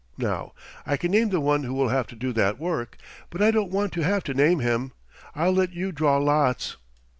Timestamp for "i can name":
0.83-1.29